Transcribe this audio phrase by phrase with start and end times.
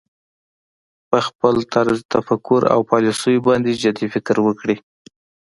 [1.09, 4.75] په خپل طرز تفکر او پالیسیو باندې جدي فکر وکړي